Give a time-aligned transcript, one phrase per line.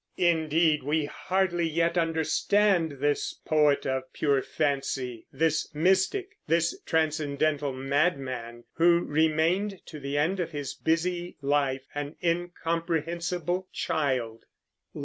[0.17, 8.63] Indeed, we hardly yet understand this poet of pure fancy, this mystic this transcendental madman,
[8.77, 14.45] who remained to the end of his busy life an incomprehensible child.